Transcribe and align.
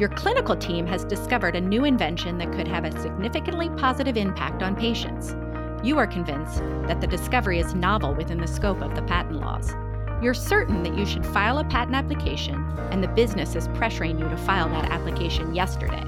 Your 0.00 0.08
clinical 0.08 0.56
team 0.56 0.86
has 0.86 1.04
discovered 1.04 1.54
a 1.54 1.60
new 1.60 1.84
invention 1.84 2.38
that 2.38 2.50
could 2.52 2.66
have 2.66 2.86
a 2.86 3.00
significantly 3.02 3.68
positive 3.76 4.16
impact 4.16 4.62
on 4.62 4.74
patients. 4.74 5.36
You 5.84 5.98
are 5.98 6.06
convinced 6.06 6.60
that 6.86 7.02
the 7.02 7.06
discovery 7.06 7.58
is 7.58 7.74
novel 7.74 8.14
within 8.14 8.38
the 8.38 8.46
scope 8.46 8.80
of 8.80 8.94
the 8.94 9.02
patent 9.02 9.42
laws. 9.42 9.74
You're 10.22 10.32
certain 10.32 10.82
that 10.84 10.96
you 10.96 11.04
should 11.04 11.26
file 11.26 11.58
a 11.58 11.64
patent 11.64 11.96
application, 11.96 12.64
and 12.90 13.04
the 13.04 13.08
business 13.08 13.54
is 13.54 13.68
pressuring 13.68 14.18
you 14.18 14.26
to 14.26 14.38
file 14.38 14.70
that 14.70 14.90
application 14.90 15.54
yesterday. 15.54 16.02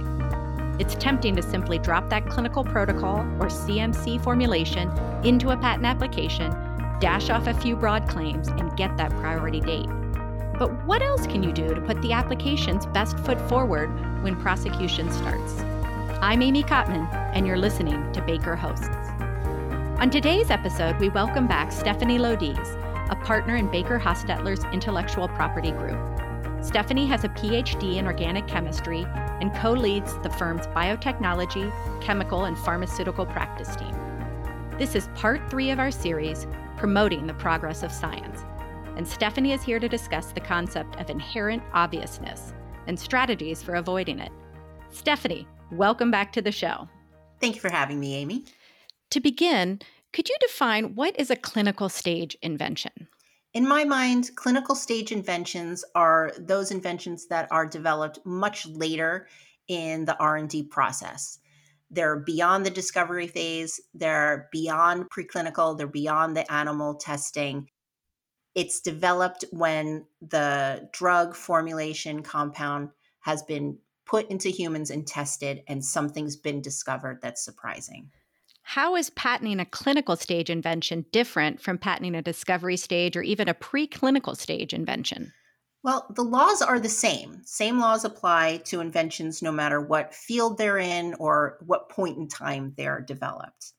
It's 0.78 0.94
tempting 0.94 1.36
to 1.36 1.42
simply 1.42 1.78
drop 1.78 2.08
that 2.08 2.30
clinical 2.30 2.64
protocol 2.64 3.18
or 3.40 3.48
CMC 3.48 4.24
formulation 4.24 4.90
into 5.22 5.50
a 5.50 5.56
patent 5.58 5.84
application, 5.84 6.50
dash 6.98 7.28
off 7.28 7.46
a 7.46 7.52
few 7.52 7.76
broad 7.76 8.08
claims, 8.08 8.48
and 8.48 8.74
get 8.74 8.96
that 8.96 9.10
priority 9.10 9.60
date. 9.60 9.90
But 10.62 10.86
what 10.86 11.02
else 11.02 11.26
can 11.26 11.42
you 11.42 11.52
do 11.52 11.74
to 11.74 11.80
put 11.80 12.00
the 12.02 12.12
application's 12.12 12.86
best 12.86 13.18
foot 13.18 13.40
forward 13.48 13.88
when 14.22 14.40
prosecution 14.40 15.10
starts? 15.10 15.60
I'm 16.22 16.40
Amy 16.40 16.62
Kotman, 16.62 17.12
and 17.34 17.48
you're 17.48 17.58
listening 17.58 18.12
to 18.12 18.22
Baker 18.22 18.54
Hosts. 18.54 18.86
On 19.98 20.08
today's 20.08 20.52
episode, 20.52 21.00
we 21.00 21.08
welcome 21.08 21.48
back 21.48 21.72
Stephanie 21.72 22.18
Lodise, 22.18 22.76
a 23.10 23.16
partner 23.24 23.56
in 23.56 23.72
Baker 23.72 23.98
Hostetler's 23.98 24.62
intellectual 24.72 25.26
property 25.26 25.72
group. 25.72 25.98
Stephanie 26.64 27.06
has 27.06 27.24
a 27.24 27.28
PhD 27.30 27.96
in 27.96 28.06
organic 28.06 28.46
chemistry 28.46 29.04
and 29.40 29.52
co 29.56 29.72
leads 29.72 30.16
the 30.20 30.30
firm's 30.30 30.68
biotechnology, 30.68 31.72
chemical, 32.00 32.44
and 32.44 32.56
pharmaceutical 32.56 33.26
practice 33.26 33.74
team. 33.74 33.96
This 34.78 34.94
is 34.94 35.08
part 35.16 35.50
three 35.50 35.72
of 35.72 35.80
our 35.80 35.90
series, 35.90 36.46
Promoting 36.76 37.26
the 37.26 37.34
Progress 37.34 37.82
of 37.82 37.90
Science. 37.90 38.44
And 38.96 39.08
Stephanie 39.08 39.52
is 39.52 39.62
here 39.62 39.78
to 39.78 39.88
discuss 39.88 40.32
the 40.32 40.40
concept 40.40 40.96
of 41.00 41.08
inherent 41.08 41.62
obviousness 41.72 42.52
and 42.86 42.98
strategies 42.98 43.62
for 43.62 43.74
avoiding 43.74 44.18
it. 44.18 44.30
Stephanie, 44.90 45.46
welcome 45.70 46.10
back 46.10 46.32
to 46.32 46.42
the 46.42 46.52
show. 46.52 46.88
Thank 47.40 47.54
you 47.54 47.60
for 47.60 47.70
having 47.70 47.98
me, 47.98 48.14
Amy. 48.16 48.44
To 49.10 49.20
begin, 49.20 49.80
could 50.12 50.28
you 50.28 50.36
define 50.40 50.94
what 50.94 51.18
is 51.18 51.30
a 51.30 51.36
clinical 51.36 51.88
stage 51.88 52.36
invention? 52.42 53.08
In 53.54 53.68
my 53.68 53.84
mind, 53.84 54.30
clinical 54.36 54.74
stage 54.74 55.12
inventions 55.12 55.84
are 55.94 56.32
those 56.38 56.70
inventions 56.70 57.26
that 57.28 57.48
are 57.50 57.66
developed 57.66 58.18
much 58.24 58.66
later 58.66 59.28
in 59.68 60.04
the 60.04 60.18
R&D 60.18 60.64
process. 60.64 61.38
They're 61.90 62.20
beyond 62.20 62.64
the 62.64 62.70
discovery 62.70 63.26
phase, 63.26 63.78
they're 63.92 64.48
beyond 64.52 65.06
preclinical, 65.10 65.76
they're 65.76 65.86
beyond 65.86 66.34
the 66.36 66.50
animal 66.50 66.94
testing. 66.94 67.68
It's 68.54 68.80
developed 68.80 69.44
when 69.50 70.04
the 70.20 70.88
drug 70.92 71.34
formulation 71.34 72.22
compound 72.22 72.90
has 73.20 73.42
been 73.42 73.78
put 74.04 74.30
into 74.30 74.48
humans 74.50 74.90
and 74.90 75.06
tested 75.06 75.62
and 75.68 75.84
something's 75.84 76.36
been 76.36 76.60
discovered 76.60 77.20
that's 77.22 77.44
surprising. 77.44 78.10
How 78.62 78.94
is 78.96 79.10
patenting 79.10 79.60
a 79.60 79.64
clinical 79.64 80.16
stage 80.16 80.50
invention 80.50 81.06
different 81.12 81.60
from 81.60 81.78
patenting 81.78 82.14
a 82.14 82.22
discovery 82.22 82.76
stage 82.76 83.16
or 83.16 83.22
even 83.22 83.48
a 83.48 83.54
preclinical 83.54 84.36
stage 84.36 84.72
invention? 84.72 85.32
Well, 85.82 86.06
the 86.14 86.22
laws 86.22 86.62
are 86.62 86.78
the 86.78 86.88
same. 86.88 87.42
Same 87.44 87.80
laws 87.80 88.04
apply 88.04 88.58
to 88.66 88.80
inventions 88.80 89.42
no 89.42 89.50
matter 89.50 89.80
what 89.80 90.14
field 90.14 90.56
they're 90.56 90.78
in 90.78 91.14
or 91.14 91.58
what 91.66 91.88
point 91.88 92.18
in 92.18 92.28
time 92.28 92.72
they're 92.76 93.00
developed. 93.00 93.72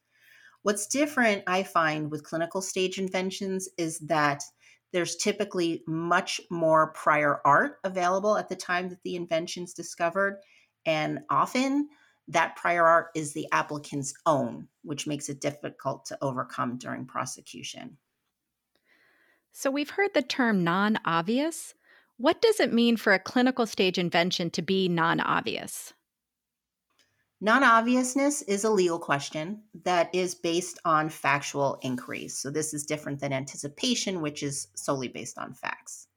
What's 0.64 0.88
different, 0.88 1.44
I 1.48 1.64
find, 1.64 2.12
with 2.12 2.24
clinical 2.24 2.62
stage 2.62 2.98
inventions 2.98 3.70
is 3.78 4.00
that 4.00 4.44
there's 4.94 5.16
typically 5.16 5.84
much 5.88 6.40
more 6.50 6.94
prior 6.94 7.42
art 7.44 7.80
available 7.84 8.38
at 8.38 8.48
the 8.48 8.56
time 8.56 8.90
that 8.90 9.02
the 9.04 9.16
invention's 9.16 9.74
discovered. 9.74 10.40
And 10.86 11.20
often 11.30 11.90
that 12.30 12.56
prior 12.56 12.86
art 12.86 13.08
is 13.16 13.34
the 13.34 13.48
applicant's 13.52 14.14
own, 14.26 14.68
which 14.84 15.08
makes 15.08 15.28
it 15.28 15.42
difficult 15.42 16.06
to 16.06 16.18
overcome 16.22 16.78
during 16.78 17.06
prosecution. 17.06 17.98
So, 19.52 19.70
we've 19.70 19.90
heard 19.90 20.14
the 20.14 20.22
term 20.22 20.64
non 20.64 20.98
obvious. 21.06 21.74
What 22.18 22.42
does 22.42 22.60
it 22.60 22.74
mean 22.74 22.98
for 22.98 23.14
a 23.14 23.20
clinical 23.20 23.66
stage 23.66 23.98
invention 23.98 24.50
to 24.52 24.62
be 24.62 24.88
non 24.88 25.20
obvious? 25.20 25.94
Non 27.44 27.62
obviousness 27.62 28.42
is 28.44 28.64
a 28.64 28.70
legal 28.70 28.98
question 28.98 29.64
that 29.84 30.10
is 30.16 30.34
based 30.34 30.80
on 30.86 31.10
factual 31.10 31.78
inquiries. 31.82 32.38
So, 32.38 32.50
this 32.50 32.74
is 32.74 32.86
different 32.86 33.20
than 33.20 33.34
anticipation, 33.34 34.22
which 34.22 34.42
is 34.44 34.70
solely 34.76 35.10
based 35.10 35.38
on 35.38 35.54
facts. 35.54 36.08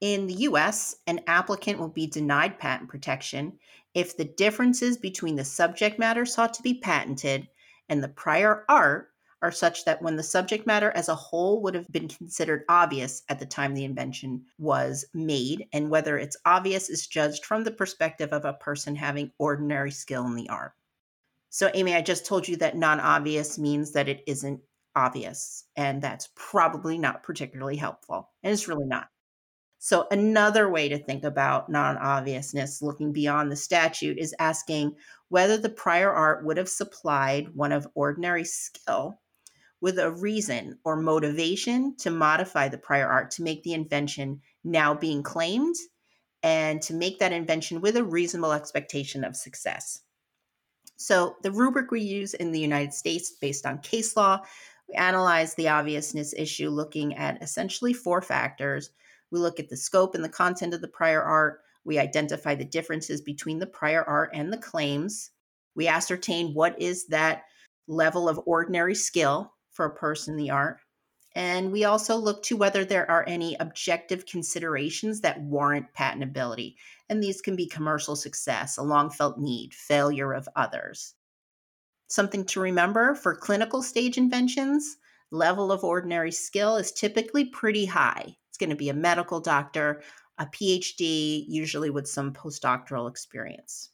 In 0.00 0.26
the 0.26 0.34
US, 0.48 0.96
an 1.06 1.20
applicant 1.28 1.78
will 1.78 1.86
be 1.86 2.08
denied 2.08 2.58
patent 2.58 2.90
protection 2.90 3.60
if 3.94 4.16
the 4.16 4.24
differences 4.24 4.96
between 4.96 5.36
the 5.36 5.44
subject 5.44 6.00
matter 6.00 6.26
sought 6.26 6.52
to 6.54 6.64
be 6.64 6.80
patented 6.80 7.46
and 7.88 8.02
the 8.02 8.08
prior 8.08 8.64
art 8.68 9.13
are 9.44 9.52
such 9.52 9.84
that 9.84 10.00
when 10.00 10.16
the 10.16 10.22
subject 10.22 10.66
matter 10.66 10.90
as 10.92 11.10
a 11.10 11.14
whole 11.14 11.60
would 11.60 11.74
have 11.74 11.86
been 11.92 12.08
considered 12.08 12.64
obvious 12.70 13.22
at 13.28 13.38
the 13.38 13.44
time 13.44 13.74
the 13.74 13.84
invention 13.84 14.42
was 14.56 15.04
made, 15.12 15.68
and 15.74 15.90
whether 15.90 16.16
it's 16.16 16.38
obvious 16.46 16.88
is 16.88 17.06
judged 17.06 17.44
from 17.44 17.62
the 17.62 17.70
perspective 17.70 18.32
of 18.32 18.46
a 18.46 18.54
person 18.54 18.96
having 18.96 19.30
ordinary 19.38 19.90
skill 19.90 20.26
in 20.26 20.34
the 20.34 20.48
art. 20.48 20.72
So, 21.50 21.70
Amy, 21.74 21.94
I 21.94 22.00
just 22.00 22.24
told 22.24 22.48
you 22.48 22.56
that 22.56 22.78
non 22.78 23.00
obvious 23.00 23.58
means 23.58 23.92
that 23.92 24.08
it 24.08 24.22
isn't 24.26 24.60
obvious, 24.96 25.64
and 25.76 26.00
that's 26.00 26.30
probably 26.34 26.96
not 26.96 27.22
particularly 27.22 27.76
helpful. 27.76 28.30
And 28.42 28.50
it's 28.50 28.66
really 28.66 28.86
not. 28.86 29.08
So, 29.78 30.06
another 30.10 30.70
way 30.70 30.88
to 30.88 30.96
think 30.96 31.22
about 31.22 31.68
non 31.68 31.98
obviousness, 31.98 32.80
looking 32.80 33.12
beyond 33.12 33.52
the 33.52 33.56
statute, 33.56 34.16
is 34.16 34.34
asking 34.38 34.96
whether 35.28 35.58
the 35.58 35.68
prior 35.68 36.10
art 36.10 36.46
would 36.46 36.56
have 36.56 36.70
supplied 36.70 37.54
one 37.54 37.72
of 37.72 37.86
ordinary 37.94 38.44
skill 38.44 39.20
with 39.84 39.98
a 39.98 40.12
reason 40.12 40.78
or 40.82 40.96
motivation 40.96 41.94
to 41.94 42.10
modify 42.10 42.66
the 42.66 42.78
prior 42.78 43.06
art 43.06 43.30
to 43.30 43.42
make 43.42 43.62
the 43.64 43.74
invention 43.74 44.40
now 44.64 44.94
being 44.94 45.22
claimed 45.22 45.74
and 46.42 46.80
to 46.80 46.94
make 46.94 47.18
that 47.18 47.34
invention 47.34 47.82
with 47.82 47.94
a 47.98 48.02
reasonable 48.02 48.52
expectation 48.52 49.24
of 49.24 49.36
success. 49.36 50.00
So, 50.96 51.36
the 51.42 51.52
rubric 51.52 51.90
we 51.90 52.00
use 52.00 52.32
in 52.32 52.50
the 52.50 52.58
United 52.58 52.94
States 52.94 53.32
based 53.38 53.66
on 53.66 53.76
case 53.80 54.16
law, 54.16 54.40
we 54.88 54.94
analyze 54.94 55.54
the 55.54 55.68
obviousness 55.68 56.32
issue 56.32 56.70
looking 56.70 57.14
at 57.16 57.42
essentially 57.42 57.92
four 57.92 58.22
factors 58.22 58.88
we 59.30 59.38
look 59.38 59.60
at 59.60 59.68
the 59.68 59.76
scope 59.76 60.14
and 60.14 60.24
the 60.24 60.30
content 60.30 60.72
of 60.72 60.80
the 60.80 60.88
prior 60.88 61.22
art. 61.22 61.60
We 61.84 61.98
identify 61.98 62.54
the 62.54 62.64
differences 62.64 63.20
between 63.20 63.58
the 63.58 63.66
prior 63.66 64.02
art 64.04 64.30
and 64.32 64.50
the 64.50 64.56
claims. 64.56 65.32
We 65.74 65.88
ascertain 65.88 66.54
what 66.54 66.80
is 66.80 67.06
that 67.08 67.42
level 67.86 68.30
of 68.30 68.40
ordinary 68.46 68.94
skill 68.94 69.53
for 69.74 69.84
a 69.84 69.94
person 69.94 70.36
the 70.36 70.50
art. 70.50 70.80
And 71.36 71.72
we 71.72 71.84
also 71.84 72.16
look 72.16 72.44
to 72.44 72.56
whether 72.56 72.84
there 72.84 73.10
are 73.10 73.24
any 73.26 73.56
objective 73.58 74.24
considerations 74.24 75.20
that 75.20 75.40
warrant 75.40 75.86
patentability. 75.92 76.76
And 77.08 77.22
these 77.22 77.40
can 77.40 77.56
be 77.56 77.66
commercial 77.66 78.16
success, 78.16 78.78
a 78.78 78.82
long 78.82 79.10
felt 79.10 79.38
need, 79.38 79.74
failure 79.74 80.32
of 80.32 80.48
others. 80.54 81.14
Something 82.06 82.44
to 82.46 82.60
remember 82.60 83.14
for 83.14 83.34
clinical 83.34 83.82
stage 83.82 84.16
inventions 84.16 84.96
level 85.32 85.72
of 85.72 85.82
ordinary 85.82 86.30
skill 86.30 86.76
is 86.76 86.92
typically 86.92 87.46
pretty 87.46 87.84
high. 87.84 88.36
It's 88.48 88.58
going 88.58 88.70
to 88.70 88.76
be 88.76 88.88
a 88.88 88.94
medical 88.94 89.40
doctor, 89.40 90.02
a 90.38 90.46
PhD, 90.46 91.44
usually 91.48 91.90
with 91.90 92.08
some 92.08 92.32
postdoctoral 92.32 93.10
experience. 93.10 93.90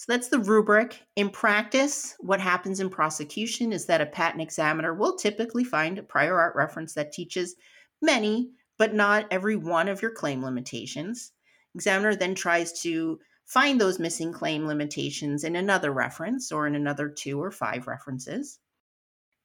So 0.00 0.06
that's 0.08 0.28
the 0.28 0.38
rubric. 0.38 1.02
In 1.16 1.28
practice, 1.28 2.16
what 2.20 2.40
happens 2.40 2.80
in 2.80 2.88
prosecution 2.88 3.70
is 3.70 3.84
that 3.84 4.00
a 4.00 4.06
patent 4.06 4.40
examiner 4.40 4.94
will 4.94 5.14
typically 5.14 5.62
find 5.62 5.98
a 5.98 6.02
prior 6.02 6.40
art 6.40 6.56
reference 6.56 6.94
that 6.94 7.12
teaches 7.12 7.54
many, 8.00 8.48
but 8.78 8.94
not 8.94 9.26
every 9.30 9.56
one 9.56 9.88
of 9.88 10.00
your 10.00 10.10
claim 10.10 10.42
limitations. 10.42 11.32
Examiner 11.74 12.14
then 12.16 12.34
tries 12.34 12.80
to 12.80 13.20
find 13.44 13.78
those 13.78 13.98
missing 13.98 14.32
claim 14.32 14.66
limitations 14.66 15.44
in 15.44 15.54
another 15.54 15.92
reference 15.92 16.50
or 16.50 16.66
in 16.66 16.74
another 16.74 17.10
two 17.10 17.38
or 17.38 17.50
five 17.50 17.86
references, 17.86 18.58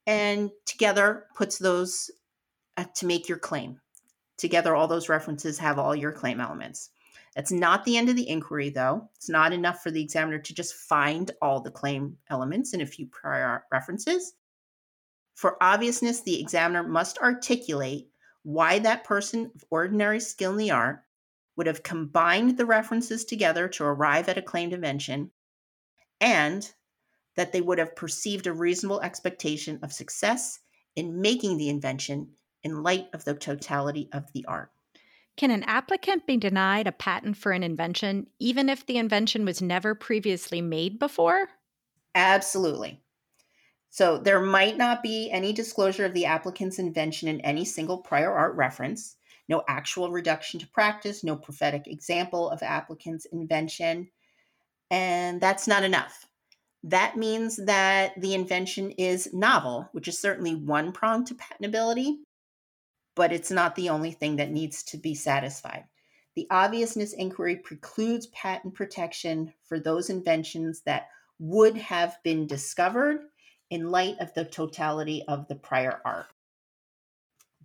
and 0.08 0.51
together 0.66 1.25
puts 1.36 1.58
those 1.58 2.10
uh, 2.78 2.86
to 2.96 3.06
make 3.06 3.28
your 3.28 3.40
claim. 3.40 3.81
Together, 4.38 4.74
all 4.74 4.88
those 4.88 5.10
references 5.10 5.58
have 5.60 5.78
all 5.78 5.94
your 5.94 6.13
claim 6.13 6.40
elements. 6.40 6.92
That's 7.36 7.52
not 7.52 7.84
the 7.84 7.98
end 7.98 8.08
of 8.08 8.16
the 8.16 8.30
inquiry, 8.30 8.70
though. 8.70 9.10
It's 9.16 9.30
not 9.30 9.52
enough 9.52 9.84
for 9.84 9.92
the 9.92 10.02
examiner 10.02 10.40
to 10.40 10.54
just 10.54 10.74
find 10.74 11.32
all 11.42 11.60
the 11.60 11.72
claim 11.72 12.18
elements 12.30 12.74
in 12.74 12.82
a 12.82 12.86
few 12.86 13.08
prior 13.08 13.66
references. 13.72 14.36
For 15.36 15.62
obviousness, 15.62 16.22
the 16.22 16.40
examiner 16.40 16.84
must 16.84 17.18
articulate 17.18 18.08
why 18.44 18.80
that 18.80 19.04
person 19.04 19.52
of 19.54 19.66
ordinary 19.70 20.22
skill 20.22 20.52
in 20.52 20.58
the 20.58 20.72
art 20.72 21.04
would 21.58 21.68
have 21.68 21.84
combined 21.84 22.58
the 22.58 22.66
references 22.66 23.26
together 23.26 23.68
to 23.68 23.84
arrive 23.84 24.30
at 24.30 24.38
a 24.38 24.42
claimed 24.42 24.72
invention, 24.72 25.32
and 26.22 26.72
that 27.36 27.52
they 27.52 27.60
would 27.60 27.80
have 27.80 27.96
perceived 27.96 28.48
a 28.48 28.54
reasonable 28.54 29.02
expectation 29.02 29.80
of 29.82 29.92
success 29.92 30.60
in 30.96 31.20
making 31.20 31.58
the 31.58 31.70
invention 31.70 32.30
in 32.64 32.82
light 32.82 33.08
of 33.14 33.26
the 33.26 33.34
totality 33.34 34.08
of 34.14 34.32
the 34.34 34.46
art. 34.46 34.72
Can 35.38 35.52
an 35.52 35.64
applicant 35.64 36.26
be 36.26 36.38
denied 36.38 36.88
a 36.88 36.94
patent 36.94 37.36
for 37.36 37.52
an 37.52 37.64
invention 37.64 38.28
even 38.40 38.70
if 38.70 38.86
the 38.86 38.98
invention 38.98 39.44
was 39.44 39.62
never 39.62 39.94
previously 39.94 40.62
made 40.62 40.98
before? 40.98 41.50
Absolutely. 42.14 43.02
So 43.90 44.18
there 44.18 44.42
might 44.42 44.78
not 44.78 45.04
be 45.04 45.30
any 45.32 45.54
disclosure 45.54 46.06
of 46.06 46.14
the 46.14 46.26
applicant's 46.26 46.80
invention 46.80 47.28
in 47.28 47.42
any 47.42 47.66
single 47.66 47.98
prior 47.98 48.34
art 48.34 48.56
reference, 48.56 49.18
no 49.48 49.64
actual 49.68 50.12
reduction 50.12 50.60
to 50.60 50.68
practice, 50.68 51.24
no 51.24 51.36
prophetic 51.36 51.88
example 51.88 52.50
of 52.50 52.62
applicant's 52.64 53.26
invention, 53.26 54.10
and 54.92 55.40
that's 55.40 55.68
not 55.68 55.84
enough. 55.84 56.26
That 56.84 57.18
means 57.18 57.58
that 57.66 58.20
the 58.20 58.34
invention 58.34 58.92
is 58.92 59.34
novel, 59.34 59.90
which 59.92 60.08
is 60.08 60.20
certainly 60.20 60.56
one 60.56 60.92
prong 60.92 61.26
to 61.26 61.36
patentability, 61.36 62.18
but 63.16 63.32
it's 63.32 63.52
not 63.52 63.76
the 63.76 63.90
only 63.90 64.12
thing 64.12 64.36
that 64.36 64.52
needs 64.52 64.84
to 64.84 64.98
be 64.98 65.16
satisfied. 65.16 65.86
The 66.36 66.48
obviousness 66.52 67.14
inquiry 67.14 67.56
precludes 67.58 68.28
patent 68.28 68.76
protection 68.76 69.54
for 69.64 69.80
those 69.80 70.10
inventions 70.10 70.82
that 70.86 71.08
would 71.40 71.78
have 71.78 72.18
been 72.24 72.46
discovered 72.46 73.22
in 73.70 73.90
light 73.90 74.18
of 74.20 74.34
the 74.34 74.46
totality 74.46 75.24
of 75.28 75.48
the 75.48 75.56
prior 75.56 76.02
art. 76.06 76.28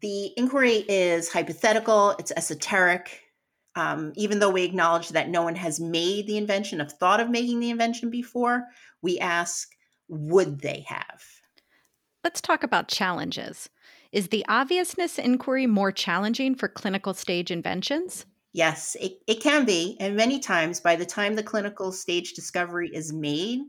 The 0.00 0.32
inquiry 0.36 0.84
is 0.88 1.30
hypothetical, 1.30 2.14
it's 2.18 2.32
esoteric. 2.32 3.22
Um, 3.76 4.12
even 4.16 4.38
though 4.38 4.50
we 4.50 4.64
acknowledge 4.64 5.10
that 5.10 5.28
no 5.28 5.42
one 5.42 5.54
has 5.54 5.78
made 5.78 6.26
the 6.26 6.36
invention, 6.36 6.80
have 6.80 6.92
thought 6.92 7.20
of 7.20 7.30
making 7.30 7.60
the 7.60 7.70
invention 7.70 8.10
before, 8.10 8.66
we 9.02 9.18
ask, 9.20 9.68
would 10.08 10.60
they 10.60 10.84
have? 10.88 11.22
Let's 12.24 12.40
talk 12.40 12.62
about 12.62 12.88
challenges. 12.88 13.68
Is 14.12 14.28
the 14.28 14.44
obviousness 14.48 15.18
inquiry 15.18 15.66
more 15.66 15.92
challenging 15.92 16.56
for 16.56 16.68
clinical 16.68 17.14
stage 17.14 17.50
inventions? 17.50 18.26
Yes, 18.52 18.96
it, 19.00 19.18
it 19.28 19.40
can 19.40 19.64
be. 19.64 19.96
And 20.00 20.16
many 20.16 20.40
times, 20.40 20.80
by 20.80 20.96
the 20.96 21.06
time 21.06 21.36
the 21.36 21.44
clinical 21.44 21.92
stage 21.92 22.32
discovery 22.32 22.90
is 22.92 23.12
made, 23.12 23.60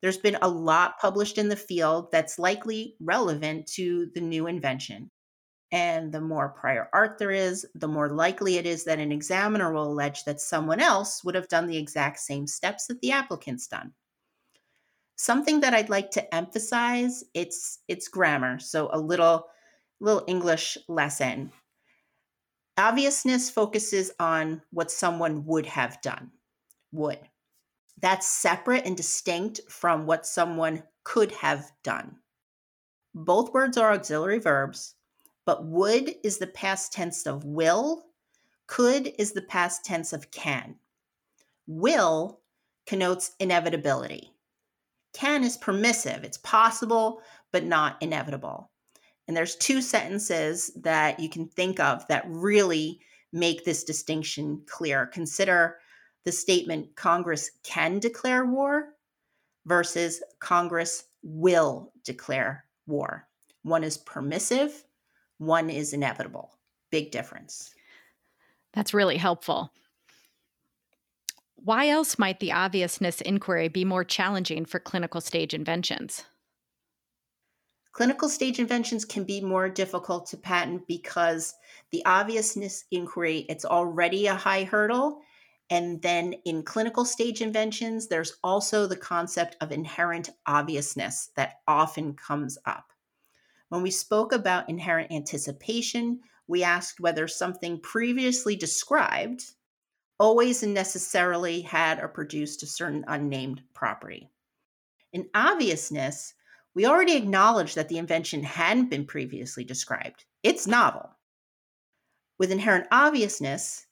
there's 0.00 0.16
been 0.16 0.38
a 0.40 0.48
lot 0.48 0.98
published 0.98 1.36
in 1.36 1.50
the 1.50 1.56
field 1.56 2.10
that's 2.10 2.38
likely 2.38 2.96
relevant 3.00 3.66
to 3.74 4.08
the 4.14 4.22
new 4.22 4.46
invention. 4.46 5.10
And 5.70 6.10
the 6.10 6.20
more 6.20 6.48
prior 6.48 6.88
art 6.94 7.18
there 7.18 7.30
is, 7.30 7.66
the 7.74 7.88
more 7.88 8.08
likely 8.08 8.56
it 8.56 8.66
is 8.66 8.84
that 8.84 8.98
an 8.98 9.12
examiner 9.12 9.72
will 9.72 9.92
allege 9.92 10.24
that 10.24 10.40
someone 10.40 10.80
else 10.80 11.22
would 11.22 11.34
have 11.34 11.48
done 11.48 11.66
the 11.66 11.78
exact 11.78 12.18
same 12.18 12.46
steps 12.46 12.86
that 12.86 13.00
the 13.02 13.12
applicant's 13.12 13.66
done. 13.66 13.92
Something 15.16 15.60
that 15.60 15.74
I'd 15.74 15.90
like 15.90 16.10
to 16.12 16.34
emphasize, 16.34 17.22
it's 17.34 17.80
it's 17.88 18.08
grammar. 18.08 18.58
So 18.58 18.88
a 18.92 18.98
little 18.98 19.46
little 20.02 20.24
English 20.26 20.76
lesson. 20.88 21.52
Obviousness 22.76 23.48
focuses 23.48 24.10
on 24.18 24.60
what 24.72 24.90
someone 24.90 25.46
would 25.46 25.64
have 25.66 26.02
done. 26.02 26.32
Would. 26.90 27.20
That's 28.00 28.26
separate 28.26 28.84
and 28.84 28.96
distinct 28.96 29.60
from 29.68 30.04
what 30.06 30.26
someone 30.26 30.82
could 31.04 31.30
have 31.32 31.70
done. 31.84 32.16
Both 33.14 33.52
words 33.52 33.78
are 33.78 33.92
auxiliary 33.92 34.40
verbs, 34.40 34.96
but 35.46 35.66
would 35.66 36.16
is 36.24 36.38
the 36.38 36.48
past 36.48 36.92
tense 36.92 37.24
of 37.26 37.44
will, 37.44 38.06
could 38.66 39.14
is 39.18 39.32
the 39.32 39.42
past 39.42 39.84
tense 39.84 40.12
of 40.12 40.32
can. 40.32 40.76
Will 41.68 42.40
connotes 42.86 43.36
inevitability. 43.38 44.32
Can 45.12 45.44
is 45.44 45.56
permissive, 45.56 46.24
it's 46.24 46.38
possible, 46.38 47.20
but 47.52 47.64
not 47.64 48.02
inevitable. 48.02 48.71
And 49.32 49.36
there's 49.38 49.56
two 49.56 49.80
sentences 49.80 50.70
that 50.76 51.18
you 51.18 51.30
can 51.30 51.48
think 51.48 51.80
of 51.80 52.06
that 52.08 52.26
really 52.28 53.00
make 53.32 53.64
this 53.64 53.82
distinction 53.82 54.60
clear. 54.66 55.06
Consider 55.06 55.78
the 56.26 56.32
statement 56.32 56.94
Congress 56.96 57.50
can 57.62 57.98
declare 57.98 58.44
war 58.44 58.88
versus 59.64 60.22
Congress 60.38 61.04
will 61.22 61.94
declare 62.04 62.66
war. 62.86 63.26
One 63.62 63.84
is 63.84 63.96
permissive, 63.96 64.84
one 65.38 65.70
is 65.70 65.94
inevitable. 65.94 66.50
Big 66.90 67.10
difference. 67.10 67.74
That's 68.74 68.92
really 68.92 69.16
helpful. 69.16 69.72
Why 71.54 71.88
else 71.88 72.18
might 72.18 72.38
the 72.38 72.52
obviousness 72.52 73.22
inquiry 73.22 73.68
be 73.68 73.86
more 73.86 74.04
challenging 74.04 74.66
for 74.66 74.78
clinical 74.78 75.22
stage 75.22 75.54
inventions? 75.54 76.26
Clinical 77.92 78.30
stage 78.30 78.58
inventions 78.58 79.04
can 79.04 79.24
be 79.24 79.40
more 79.40 79.68
difficult 79.68 80.26
to 80.26 80.36
patent 80.38 80.86
because 80.86 81.54
the 81.90 82.02
obviousness 82.06 82.84
inquiry, 82.90 83.44
it's 83.50 83.66
already 83.66 84.26
a 84.26 84.34
high 84.34 84.64
hurdle. 84.64 85.20
And 85.68 86.00
then 86.00 86.34
in 86.46 86.62
clinical 86.62 87.04
stage 87.04 87.42
inventions, 87.42 88.08
there's 88.08 88.38
also 88.42 88.86
the 88.86 88.96
concept 88.96 89.56
of 89.60 89.72
inherent 89.72 90.30
obviousness 90.46 91.30
that 91.36 91.60
often 91.68 92.14
comes 92.14 92.56
up. 92.64 92.92
When 93.68 93.82
we 93.82 93.90
spoke 93.90 94.32
about 94.32 94.68
inherent 94.68 95.12
anticipation, 95.12 96.20
we 96.46 96.62
asked 96.62 97.00
whether 97.00 97.28
something 97.28 97.80
previously 97.80 98.56
described 98.56 99.44
always 100.18 100.62
and 100.62 100.74
necessarily 100.74 101.62
had 101.62 101.98
or 101.98 102.08
produced 102.08 102.62
a 102.62 102.66
certain 102.66 103.04
unnamed 103.08 103.62
property. 103.74 104.30
In 105.12 105.28
obviousness, 105.34 106.34
we 106.74 106.86
already 106.86 107.16
acknowledged 107.16 107.74
that 107.76 107.88
the 107.88 107.98
invention 107.98 108.42
hadn't 108.42 108.90
been 108.90 109.04
previously 109.04 109.64
described. 109.64 110.24
It's 110.42 110.66
novel. 110.66 111.10
With 112.38 112.50
inherent 112.50 112.86
obviousness, 112.90 113.86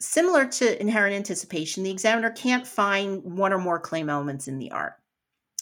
similar 0.00 0.46
to 0.46 0.80
inherent 0.80 1.14
anticipation, 1.14 1.82
the 1.82 1.90
examiner 1.90 2.30
can't 2.30 2.66
find 2.66 3.22
one 3.22 3.52
or 3.52 3.58
more 3.58 3.78
claim 3.78 4.08
elements 4.08 4.48
in 4.48 4.58
the 4.58 4.70
art. 4.70 4.94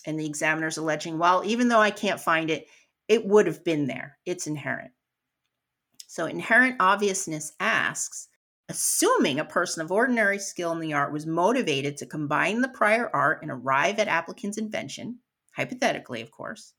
And 0.06 0.18
the 0.18 0.26
examiner 0.26 0.66
is 0.66 0.76
alleging, 0.76 1.18
well, 1.18 1.42
even 1.44 1.68
though 1.68 1.80
I 1.80 1.90
can't 1.90 2.20
find 2.20 2.50
it, 2.50 2.66
it 3.08 3.24
would 3.26 3.46
have 3.46 3.64
been 3.64 3.86
there. 3.86 4.18
It's 4.24 4.46
inherent. 4.46 4.92
So, 6.06 6.26
inherent 6.26 6.76
obviousness 6.80 7.52
asks, 7.58 8.28
assuming 8.68 9.38
a 9.38 9.44
person 9.44 9.82
of 9.82 9.92
ordinary 9.92 10.38
skill 10.38 10.72
in 10.72 10.80
the 10.80 10.92
art 10.92 11.12
was 11.12 11.26
motivated 11.26 11.96
to 11.96 12.06
combine 12.06 12.60
the 12.60 12.68
prior 12.68 13.10
art 13.14 13.42
and 13.42 13.50
arrive 13.50 13.98
at 13.98 14.08
applicant's 14.08 14.58
invention, 14.58 15.18
hypothetically, 15.56 16.20
of 16.20 16.30
course, 16.30 16.74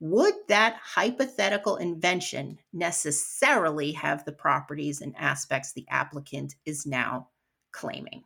would 0.00 0.34
that 0.48 0.76
hypothetical 0.82 1.76
invention 1.76 2.58
necessarily 2.72 3.92
have 3.92 4.24
the 4.24 4.32
properties 4.32 5.00
and 5.00 5.14
aspects 5.16 5.72
the 5.72 5.86
applicant 5.88 6.54
is 6.66 6.84
now 6.84 7.28
claiming? 7.72 8.24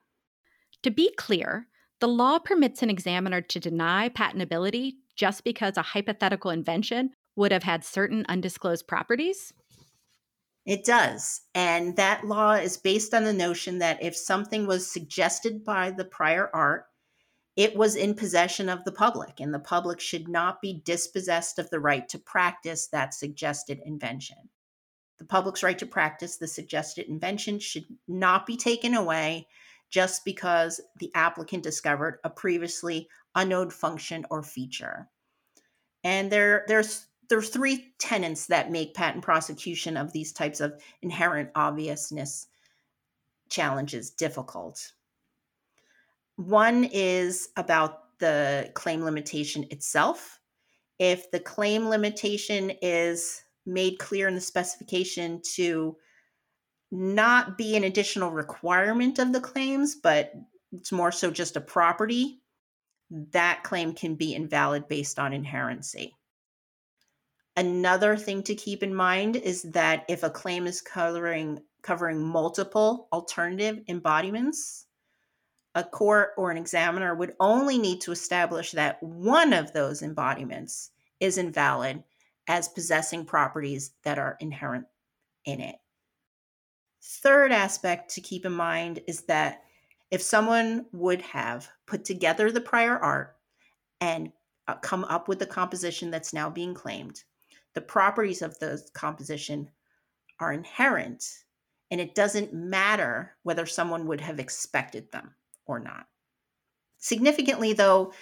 To 0.83 0.91
be 0.91 1.13
clear, 1.17 1.69
the 2.01 2.09
law 2.09 2.39
permits 2.39 2.83
an 2.83 2.91
examiner 2.91 3.41
to 3.41 3.61
deny 3.61 4.09
patentability 4.09 4.95
just 5.17 5.45
because 5.45 5.77
a 5.77 5.83
hypothetical 5.83 6.51
invention 6.51 7.11
would 7.37 7.53
have 7.53 7.63
had 7.63 7.85
certain 7.85 8.25
undisclosed 8.29 8.87
properties? 8.87 9.53
It 10.67 10.85
does. 10.85 11.43
And 11.55 11.97
that 11.97 12.27
law 12.27 12.53
is 12.53 12.77
based 12.77 13.15
on 13.15 13.25
the 13.25 13.33
notion 13.33 13.79
that 13.79 14.03
if 14.03 14.17
something 14.17 14.67
was 14.67 14.91
suggested 14.91 15.65
by 15.65 15.93
the 15.93 16.05
prior 16.05 16.51
art 16.53 16.88
it 17.59 17.75
was 17.75 17.97
in 17.97 18.15
possession 18.15 18.69
of 18.69 18.85
the 18.85 18.93
public, 18.93 19.41
and 19.41 19.53
the 19.53 19.59
public 19.59 19.99
should 19.99 20.29
not 20.29 20.63
be 20.63 20.81
dispossessed 20.85 21.59
of 21.59 21.69
the 21.71 21.81
right 21.81 22.09
to 22.09 22.17
practice 22.17 22.87
that 22.87 23.13
suggested 23.13 23.83
invention. 23.85 24.37
The 25.19 25.25
public's 25.25 25.65
right 25.65 25.77
to 25.81 25.85
practice 25.85 26.37
the 26.37 26.47
suggested 26.47 27.09
invention 27.09 27.59
should 27.59 27.87
not 28.07 28.47
be 28.47 28.57
taken 28.57 28.95
away 28.95 29.49
just 29.91 30.25
because 30.25 30.81
the 31.01 31.11
applicant 31.17 31.65
discovered 31.65 32.21
a 32.23 32.31
previously 32.31 33.09
unknown 33.35 33.71
function 33.71 34.25
or 34.31 34.45
feature. 34.45 35.09
And 36.05 36.31
there, 36.31 36.65
there's 36.69 37.09
there 37.29 37.39
are 37.39 37.43
three 37.43 37.93
tenets 37.99 38.47
that 38.47 38.71
make 38.71 38.95
patent 38.95 39.25
prosecution 39.25 39.97
of 39.97 40.13
these 40.13 40.33
types 40.33 40.61
of 40.61 40.81
inherent 41.03 41.51
obviousness 41.57 42.47
challenges 43.51 44.11
difficult. 44.11 44.93
One 46.39 46.85
is 46.85 47.49
about 47.57 48.17
the 48.21 48.71
claim 48.75 49.03
limitation 49.03 49.67
itself. 49.73 50.39
If 51.01 51.29
the 51.33 51.41
claim 51.41 51.89
limitation 51.89 52.71
is 52.81 53.43
made 53.67 53.99
clear 53.99 54.29
in 54.29 54.37
the 54.37 54.41
specification 54.41 55.43
to 55.57 55.97
not 56.93 57.59
be 57.59 57.77
an 57.77 57.83
additional 57.83 58.31
requirement 58.31 59.19
of 59.19 59.33
the 59.33 59.41
claims, 59.41 59.97
but 59.97 60.33
it's 60.71 60.93
more 60.93 61.11
so 61.11 61.33
just 61.33 61.57
a 61.57 61.61
property, 61.61 62.41
that 63.11 63.65
claim 63.65 63.93
can 63.93 64.15
be 64.15 64.33
invalid 64.33 64.87
based 64.87 65.19
on 65.19 65.33
inherency. 65.33 66.13
Another 67.57 68.17
thing 68.17 68.45
to 68.45 68.55
keep 68.55 68.85
in 68.85 68.95
mind 68.95 69.35
is 69.35 69.63
that 69.63 70.05
if 70.09 70.23
a 70.23 70.31
claim 70.31 70.69
is 70.69 70.81
covering 70.81 71.59
covering 71.83 72.23
multiple 72.23 73.09
alternative 73.13 73.81
embodiments, 73.89 74.87
a 75.79 75.85
court 75.85 76.31
or 76.37 76.51
an 76.51 76.57
examiner 76.57 77.15
would 77.15 77.35
only 77.39 77.79
need 77.79 78.01
to 78.01 78.11
establish 78.11 78.73
that 78.73 79.01
one 79.01 79.53
of 79.53 79.73
those 79.73 80.03
embodiments 80.03 80.91
is 81.21 81.39
invalid 81.39 82.03
as 82.49 82.69
possessing 82.69 83.25
properties 83.25 83.93
that 84.03 84.19
are 84.19 84.37
inherent 84.41 84.87
in 85.45 85.61
it. 85.61 85.77
Third 87.01 87.53
aspect 87.53 88.13
to 88.15 88.21
keep 88.21 88.45
in 88.45 88.53
mind 88.53 89.01
is 89.07 89.21
that 89.27 89.63
if 90.11 90.21
someone 90.21 90.87
would 90.93 91.23
have 91.23 91.69
put 91.87 92.05
together 92.05 92.51
the 92.51 92.61
prior 92.61 92.99
art 92.99 93.37
and 94.01 94.33
uh, 94.67 94.75
come 94.75 95.05
up 95.05 95.29
with 95.29 95.39
the 95.39 95.47
composition 95.47 96.11
that's 96.11 96.35
now 96.35 96.51
being 96.51 96.75
claimed, 96.75 97.23
the 97.75 97.81
properties 97.81 98.43
of 98.43 98.59
the 98.59 98.85
composition 98.95 99.71
are 100.41 100.53
inherent 100.53 101.25
and 101.93 102.01
it 102.01 102.17
doesn't 102.17 102.53
matter 102.53 103.37
whether 103.45 103.65
someone 103.65 104.07
would 104.07 104.21
have 104.21 104.41
expected 104.41 105.11
them 105.13 105.35
or 105.69 105.79
not. 105.79 106.07
Significantly, 106.99 107.73
though, 107.73 108.13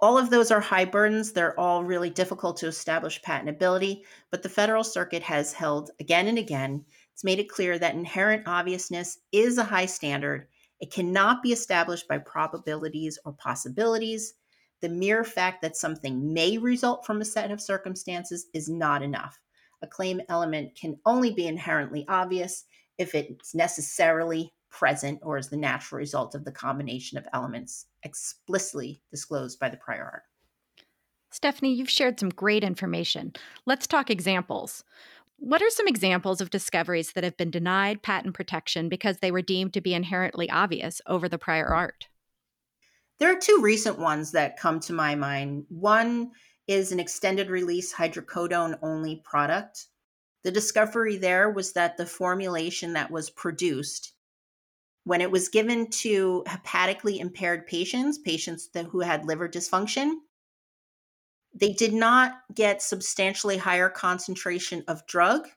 all 0.00 0.18
of 0.18 0.30
those 0.30 0.50
are 0.50 0.60
high 0.60 0.84
burdens. 0.84 1.32
They're 1.32 1.58
all 1.58 1.84
really 1.84 2.10
difficult 2.10 2.56
to 2.58 2.66
establish 2.66 3.22
patentability, 3.22 4.02
but 4.30 4.42
the 4.42 4.48
Federal 4.48 4.84
Circuit 4.84 5.22
has 5.22 5.52
held 5.52 5.90
again 6.00 6.28
and 6.28 6.38
again. 6.38 6.84
It's 7.12 7.24
made 7.24 7.38
it 7.38 7.48
clear 7.48 7.78
that 7.78 7.94
inherent 7.94 8.44
obviousness 8.46 9.18
is 9.32 9.58
a 9.58 9.64
high 9.64 9.86
standard. 9.86 10.48
It 10.80 10.92
cannot 10.92 11.42
be 11.42 11.52
established 11.52 12.08
by 12.08 12.18
probabilities 12.18 13.18
or 13.24 13.32
possibilities. 13.32 14.34
The 14.80 14.88
mere 14.88 15.22
fact 15.22 15.62
that 15.62 15.76
something 15.76 16.32
may 16.32 16.58
result 16.58 17.06
from 17.06 17.20
a 17.20 17.24
set 17.24 17.52
of 17.52 17.60
circumstances 17.60 18.46
is 18.52 18.68
not 18.68 19.02
enough. 19.02 19.38
A 19.82 19.86
claim 19.86 20.20
element 20.28 20.74
can 20.74 20.98
only 21.06 21.32
be 21.32 21.46
inherently 21.46 22.04
obvious 22.08 22.64
if 22.98 23.14
it's 23.14 23.54
necessarily 23.54 24.52
present 24.72 25.20
or 25.22 25.38
is 25.38 25.48
the 25.48 25.56
natural 25.56 25.98
result 25.98 26.34
of 26.34 26.44
the 26.44 26.50
combination 26.50 27.18
of 27.18 27.28
elements 27.32 27.86
explicitly 28.02 29.02
disclosed 29.10 29.60
by 29.60 29.68
the 29.68 29.76
prior 29.76 30.04
art. 30.04 30.22
Stephanie, 31.30 31.74
you've 31.74 31.90
shared 31.90 32.18
some 32.18 32.30
great 32.30 32.64
information. 32.64 33.32
Let's 33.64 33.86
talk 33.86 34.10
examples. 34.10 34.82
What 35.36 35.62
are 35.62 35.70
some 35.70 35.88
examples 35.88 36.40
of 36.40 36.50
discoveries 36.50 37.12
that 37.12 37.24
have 37.24 37.36
been 37.36 37.50
denied 37.50 38.02
patent 38.02 38.34
protection 38.34 38.88
because 38.88 39.18
they 39.18 39.30
were 39.30 39.42
deemed 39.42 39.74
to 39.74 39.80
be 39.80 39.94
inherently 39.94 40.50
obvious 40.50 41.00
over 41.06 41.28
the 41.28 41.38
prior 41.38 41.66
art? 41.66 42.08
There 43.18 43.30
are 43.30 43.40
two 43.40 43.60
recent 43.62 43.98
ones 43.98 44.32
that 44.32 44.58
come 44.58 44.80
to 44.80 44.92
my 44.92 45.14
mind. 45.14 45.66
One 45.68 46.32
is 46.66 46.92
an 46.92 47.00
extended 47.00 47.50
release 47.50 47.94
hydrocodone 47.94 48.78
only 48.82 49.22
product. 49.24 49.86
The 50.44 50.50
discovery 50.50 51.16
there 51.16 51.50
was 51.50 51.72
that 51.74 51.96
the 51.96 52.06
formulation 52.06 52.94
that 52.94 53.10
was 53.10 53.30
produced 53.30 54.12
when 55.04 55.20
it 55.20 55.30
was 55.30 55.48
given 55.48 55.88
to 55.90 56.44
hepatically 56.46 57.18
impaired 57.18 57.66
patients, 57.66 58.18
patients 58.18 58.68
that, 58.74 58.86
who 58.86 59.00
had 59.00 59.24
liver 59.24 59.48
dysfunction, 59.48 60.14
they 61.54 61.72
did 61.72 61.92
not 61.92 62.32
get 62.54 62.80
substantially 62.80 63.56
higher 63.56 63.88
concentration 63.88 64.84
of 64.88 65.06
drug 65.06 65.48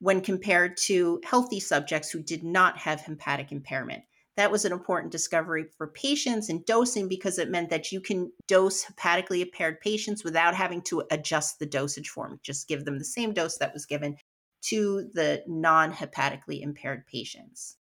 when 0.00 0.20
compared 0.20 0.76
to 0.76 1.20
healthy 1.24 1.60
subjects 1.60 2.10
who 2.10 2.22
did 2.22 2.42
not 2.42 2.76
have 2.76 3.00
hepatic 3.00 3.52
impairment. 3.52 4.02
That 4.36 4.50
was 4.50 4.64
an 4.64 4.72
important 4.72 5.12
discovery 5.12 5.64
for 5.78 5.86
patients 5.86 6.48
and 6.48 6.66
dosing 6.66 7.08
because 7.08 7.38
it 7.38 7.50
meant 7.50 7.70
that 7.70 7.92
you 7.92 8.00
can 8.00 8.32
dose 8.48 8.84
hepatically 8.84 9.40
impaired 9.40 9.80
patients 9.80 10.24
without 10.24 10.56
having 10.56 10.82
to 10.82 11.04
adjust 11.12 11.60
the 11.60 11.66
dosage 11.66 12.08
form. 12.08 12.40
Just 12.42 12.66
give 12.66 12.84
them 12.84 12.98
the 12.98 13.04
same 13.04 13.32
dose 13.32 13.56
that 13.58 13.72
was 13.72 13.86
given 13.86 14.16
to 14.62 15.08
the 15.14 15.44
non 15.46 15.92
hepatically 15.92 16.62
impaired 16.62 17.06
patients. 17.06 17.76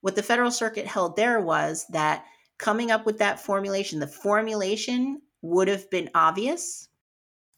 What 0.00 0.14
the 0.14 0.22
Federal 0.22 0.50
Circuit 0.50 0.86
held 0.86 1.16
there 1.16 1.40
was 1.40 1.86
that 1.90 2.24
coming 2.58 2.90
up 2.90 3.06
with 3.06 3.18
that 3.18 3.40
formulation, 3.40 3.98
the 3.98 4.06
formulation 4.06 5.20
would 5.42 5.68
have 5.68 5.90
been 5.90 6.10
obvious. 6.14 6.88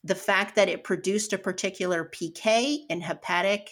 The 0.05 0.15
fact 0.15 0.55
that 0.55 0.69
it 0.69 0.85
produced 0.85 1.33
a 1.33 1.39
particular 1.39 2.11
PK 2.15 2.79
in 2.89 3.01
hepatic, 3.01 3.71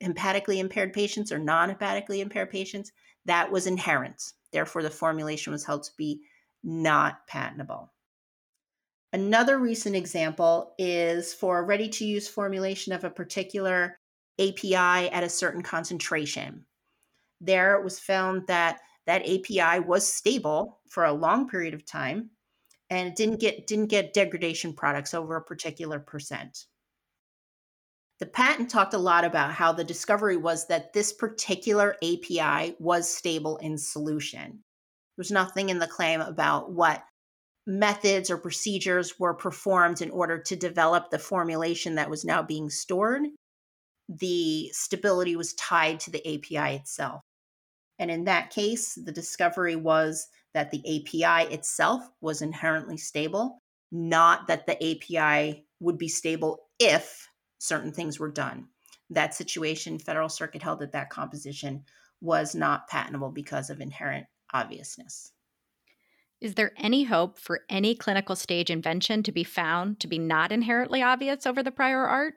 hepatically 0.00 0.58
impaired 0.58 0.92
patients 0.92 1.32
or 1.32 1.38
non 1.38 1.70
hepatically 1.70 2.20
impaired 2.20 2.50
patients, 2.50 2.92
that 3.24 3.50
was 3.50 3.66
inherent. 3.66 4.22
Therefore, 4.52 4.82
the 4.82 4.90
formulation 4.90 5.52
was 5.52 5.64
held 5.64 5.84
to 5.84 5.92
be 5.96 6.20
not 6.62 7.26
patentable. 7.26 7.92
Another 9.14 9.58
recent 9.58 9.96
example 9.96 10.74
is 10.78 11.34
for 11.34 11.58
a 11.58 11.62
ready 11.62 11.88
to 11.88 12.04
use 12.04 12.28
formulation 12.28 12.92
of 12.92 13.04
a 13.04 13.10
particular 13.10 13.98
API 14.38 14.74
at 15.10 15.24
a 15.24 15.28
certain 15.28 15.62
concentration 15.62 16.64
there 17.42 17.74
it 17.74 17.84
was 17.84 17.98
found 17.98 18.46
that 18.46 18.78
that 19.06 19.22
API 19.22 19.80
was 19.80 20.10
stable 20.10 20.80
for 20.88 21.04
a 21.04 21.12
long 21.12 21.48
period 21.48 21.74
of 21.74 21.84
time 21.84 22.30
and 22.88 23.08
it 23.08 23.16
didn't 23.16 23.40
get 23.40 23.66
didn't 23.66 23.86
get 23.86 24.14
degradation 24.14 24.72
products 24.74 25.14
over 25.14 25.36
a 25.36 25.42
particular 25.42 25.98
percent. 25.98 26.66
The 28.20 28.26
patent 28.26 28.70
talked 28.70 28.94
a 28.94 28.98
lot 28.98 29.24
about 29.24 29.52
how 29.52 29.72
the 29.72 29.82
discovery 29.82 30.36
was 30.36 30.68
that 30.68 30.92
this 30.92 31.12
particular 31.12 31.96
API 32.04 32.76
was 32.78 33.12
stable 33.12 33.56
in 33.56 33.76
solution. 33.78 34.62
There's 35.16 35.32
nothing 35.32 35.70
in 35.70 35.78
the 35.78 35.88
claim 35.88 36.20
about 36.20 36.70
what 36.70 37.02
methods 37.66 38.30
or 38.30 38.36
procedures 38.36 39.18
were 39.18 39.34
performed 39.34 40.02
in 40.02 40.10
order 40.10 40.38
to 40.38 40.54
develop 40.54 41.10
the 41.10 41.18
formulation 41.18 41.94
that 41.96 42.10
was 42.10 42.24
now 42.24 42.42
being 42.42 42.70
stored. 42.70 43.22
The 44.08 44.68
stability 44.72 45.34
was 45.34 45.54
tied 45.54 46.00
to 46.00 46.10
the 46.10 46.20
API 46.20 46.76
itself. 46.76 47.22
And 47.98 48.10
in 48.10 48.24
that 48.24 48.50
case, 48.50 48.94
the 48.94 49.12
discovery 49.12 49.76
was 49.76 50.28
that 50.54 50.70
the 50.70 50.80
API 50.80 51.52
itself 51.52 52.02
was 52.20 52.42
inherently 52.42 52.96
stable, 52.96 53.58
not 53.90 54.46
that 54.48 54.66
the 54.66 54.76
API 54.82 55.66
would 55.80 55.98
be 55.98 56.08
stable 56.08 56.68
if 56.78 57.28
certain 57.58 57.92
things 57.92 58.18
were 58.18 58.30
done. 58.30 58.66
That 59.10 59.34
situation, 59.34 59.98
Federal 59.98 60.28
Circuit 60.28 60.62
held 60.62 60.80
that 60.80 60.92
that 60.92 61.10
composition 61.10 61.84
was 62.20 62.54
not 62.54 62.88
patentable 62.88 63.30
because 63.30 63.68
of 63.68 63.80
inherent 63.80 64.26
obviousness. 64.52 65.32
Is 66.40 66.54
there 66.54 66.72
any 66.76 67.04
hope 67.04 67.38
for 67.38 67.60
any 67.68 67.94
clinical 67.94 68.34
stage 68.34 68.68
invention 68.68 69.22
to 69.22 69.32
be 69.32 69.44
found 69.44 70.00
to 70.00 70.08
be 70.08 70.18
not 70.18 70.50
inherently 70.50 71.02
obvious 71.02 71.46
over 71.46 71.62
the 71.62 71.70
prior 71.70 72.04
art? 72.04 72.34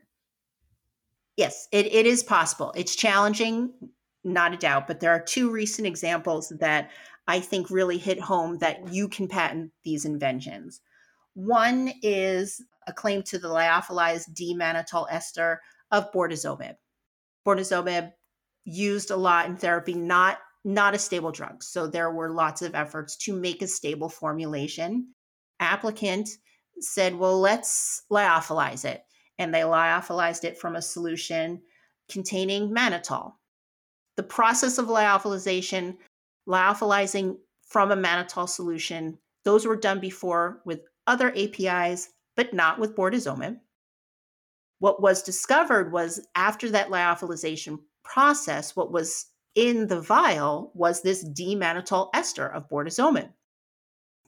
Yes, 1.37 1.67
it, 1.71 1.87
it 1.87 2.05
is 2.05 2.23
possible. 2.23 2.71
It's 2.75 2.95
challenging 2.95 3.73
not 4.25 4.53
a 4.53 4.57
doubt, 4.57 4.87
but 4.87 4.99
there 4.99 5.11
are 5.11 5.21
two 5.21 5.51
recent 5.51 5.87
examples 5.87 6.51
that 6.59 6.89
I 7.27 7.39
think 7.39 7.69
really 7.69 7.97
hit 7.97 8.19
home 8.19 8.57
that 8.57 8.91
you 8.91 9.07
can 9.07 9.27
patent 9.27 9.71
these 9.83 10.05
inventions. 10.05 10.81
One 11.35 11.91
is 12.01 12.61
a 12.87 12.93
claim 12.93 13.23
to 13.23 13.39
the 13.39 13.49
lyophilized 13.49 14.33
D-mannitol 14.33 15.07
ester 15.09 15.61
of 15.91 16.11
bortezomib. 16.11 16.75
Bortezomib 17.45 18.11
used 18.63 19.11
a 19.11 19.15
lot 19.15 19.45
in 19.45 19.55
therapy, 19.55 19.93
not 19.93 20.39
not 20.67 20.95
a 20.95 20.99
stable 20.99 21.31
drug. 21.31 21.61
So 21.61 21.85
there 21.85 22.11
were 22.11 22.31
lots 22.31 22.63
of 22.63 22.73
efforts 22.73 23.15
to 23.17 23.39
make 23.39 23.61
a 23.61 23.67
stable 23.67 24.09
formulation. 24.09 25.13
Applicant 25.59 26.27
said, 26.79 27.15
"Well, 27.15 27.39
let's 27.39 28.01
lyophilize 28.11 28.83
it." 28.83 29.03
And 29.37 29.53
they 29.53 29.61
lyophilized 29.61 30.43
it 30.43 30.57
from 30.57 30.75
a 30.75 30.81
solution 30.81 31.61
containing 32.09 32.71
mannitol 32.71 33.33
the 34.17 34.23
process 34.23 34.77
of 34.77 34.87
lyophilization, 34.87 35.97
lyophilizing 36.47 37.37
from 37.67 37.91
a 37.91 37.97
mannitol 37.97 38.47
solution, 38.47 39.17
those 39.43 39.65
were 39.65 39.75
done 39.75 39.99
before 39.99 40.61
with 40.65 40.81
other 41.07 41.33
APIs, 41.35 42.09
but 42.35 42.53
not 42.53 42.79
with 42.79 42.95
bortezomib. 42.95 43.57
What 44.79 45.01
was 45.01 45.23
discovered 45.23 45.91
was 45.91 46.25
after 46.35 46.69
that 46.71 46.89
lyophilization 46.89 47.79
process, 48.03 48.75
what 48.75 48.91
was 48.91 49.27
in 49.55 49.87
the 49.87 50.01
vial 50.01 50.71
was 50.75 51.01
this 51.01 51.23
D-mannitol 51.23 52.09
ester 52.13 52.47
of 52.47 52.69
bortezomib. 52.69 53.29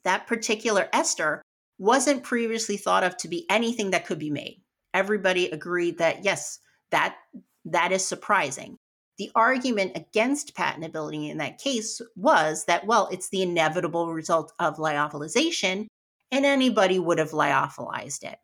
That 0.03 0.25
particular 0.25 0.87
ester 0.93 1.41
wasn't 1.77 2.23
previously 2.23 2.77
thought 2.77 3.03
of 3.03 3.17
to 3.17 3.27
be 3.27 3.45
anything 3.49 3.91
that 3.91 4.05
could 4.05 4.19
be 4.19 4.31
made. 4.31 4.61
Everybody 4.93 5.49
agreed 5.49 5.97
that 5.97 6.23
yes, 6.23 6.59
that 6.91 7.17
that 7.65 7.91
is 7.91 8.05
surprising 8.05 8.77
the 9.17 9.31
argument 9.35 9.93
against 9.95 10.55
patentability 10.55 11.29
in 11.29 11.37
that 11.37 11.57
case 11.57 12.01
was 12.15 12.65
that, 12.65 12.85
well, 12.85 13.07
it's 13.11 13.29
the 13.29 13.41
inevitable 13.41 14.13
result 14.13 14.53
of 14.59 14.77
lyophilization, 14.77 15.87
and 16.31 16.45
anybody 16.45 16.99
would 16.99 17.17
have 17.17 17.31
lyophilized 17.31 18.23
it. 18.23 18.37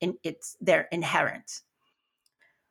And 0.00 0.14
it's 0.24 0.56
they're 0.60 0.88
inherent. 0.90 1.60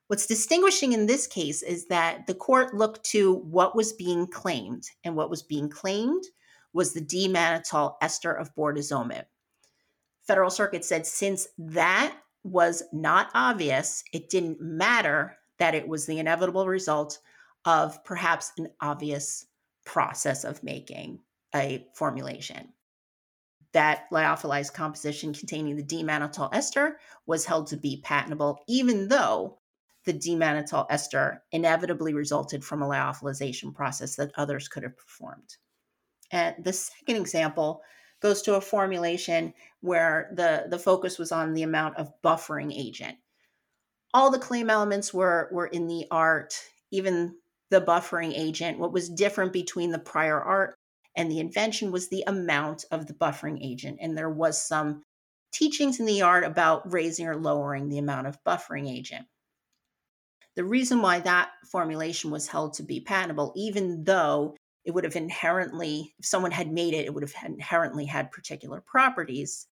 What's 0.07 0.27
distinguishing 0.27 0.91
in 0.91 1.05
this 1.05 1.25
case 1.27 1.63
is 1.63 1.87
that 1.87 2.27
the 2.27 2.35
court 2.35 2.73
looked 2.73 3.05
to 3.11 3.35
what 3.35 3.75
was 3.75 3.93
being 3.93 4.27
claimed, 4.27 4.83
and 5.03 5.15
what 5.15 5.29
was 5.29 5.43
being 5.43 5.69
claimed 5.69 6.23
was 6.73 6.93
the 6.93 7.01
D-mannitol 7.01 7.95
ester 8.01 8.33
of 8.33 8.53
bortezomib. 8.55 9.23
Federal 10.27 10.49
Circuit 10.49 10.83
said 10.83 11.05
since 11.05 11.47
that 11.57 12.15
was 12.43 12.83
not 12.91 13.29
obvious, 13.33 14.03
it 14.11 14.29
didn't 14.29 14.59
matter 14.59 15.37
that 15.59 15.75
it 15.75 15.87
was 15.87 16.05
the 16.05 16.19
inevitable 16.19 16.67
result 16.67 17.19
of 17.65 18.03
perhaps 18.03 18.51
an 18.57 18.67
obvious 18.81 19.45
process 19.85 20.43
of 20.43 20.63
making 20.63 21.19
a 21.55 21.87
formulation. 21.93 22.69
That 23.73 24.09
lyophilized 24.11 24.73
composition 24.73 25.33
containing 25.33 25.75
the 25.75 25.83
D-mannitol 25.83 26.53
ester 26.53 26.99
was 27.25 27.45
held 27.45 27.67
to 27.67 27.77
be 27.77 28.01
patentable, 28.03 28.59
even 28.67 29.07
though 29.07 29.59
the 30.05 30.13
D-mannitol 30.13 30.85
ester 30.89 31.43
inevitably 31.51 32.13
resulted 32.13 32.63
from 32.63 32.81
a 32.81 32.87
lyophilization 32.87 33.73
process 33.73 34.15
that 34.15 34.31
others 34.35 34.67
could 34.67 34.83
have 34.83 34.97
performed. 34.97 35.57
And 36.31 36.55
the 36.63 36.73
second 36.73 37.15
example 37.15 37.81
goes 38.21 38.41
to 38.43 38.55
a 38.55 38.61
formulation 38.61 39.53
where 39.81 40.31
the, 40.35 40.65
the 40.69 40.79
focus 40.79 41.17
was 41.17 41.31
on 41.31 41.53
the 41.53 41.63
amount 41.63 41.97
of 41.97 42.13
buffering 42.23 42.73
agent. 42.73 43.17
All 44.13 44.29
the 44.29 44.39
claim 44.39 44.69
elements 44.69 45.13
were, 45.13 45.49
were 45.51 45.67
in 45.67 45.87
the 45.87 46.05
art, 46.11 46.53
even 46.91 47.35
the 47.71 47.81
buffering 47.81 48.33
agent. 48.35 48.77
What 48.77 48.93
was 48.93 49.09
different 49.09 49.53
between 49.53 49.91
the 49.91 49.99
prior 49.99 50.39
art 50.39 50.75
and 51.15 51.29
the 51.29 51.39
invention 51.39 51.91
was 51.91 52.09
the 52.09 52.23
amount 52.27 52.85
of 52.91 53.07
the 53.07 53.13
buffering 53.13 53.59
agent. 53.63 53.99
And 54.01 54.17
there 54.17 54.29
was 54.29 54.61
some 54.61 55.03
teachings 55.51 55.99
in 55.99 56.05
the 56.05 56.21
art 56.21 56.43
about 56.43 56.91
raising 56.91 57.27
or 57.27 57.35
lowering 57.35 57.89
the 57.89 57.99
amount 57.99 58.27
of 58.27 58.43
buffering 58.43 58.89
agent. 58.89 59.25
The 60.55 60.63
reason 60.63 61.01
why 61.01 61.19
that 61.21 61.49
formulation 61.71 62.29
was 62.29 62.47
held 62.47 62.73
to 62.75 62.83
be 62.83 62.99
patentable, 62.99 63.53
even 63.55 64.03
though 64.03 64.55
it 64.85 64.91
would 64.91 65.03
have 65.03 65.15
inherently, 65.15 66.13
if 66.19 66.25
someone 66.25 66.51
had 66.51 66.71
made 66.71 66.93
it, 66.93 67.05
it 67.05 67.13
would 67.13 67.23
have 67.23 67.33
inherently 67.45 68.05
had 68.05 68.31
particular 68.31 68.83
properties. 68.85 69.67